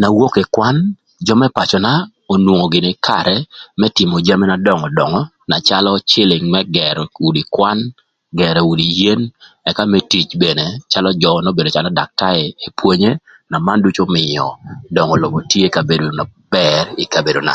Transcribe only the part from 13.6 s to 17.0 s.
man ducu ömïö döngö lobo tye kabedo na bër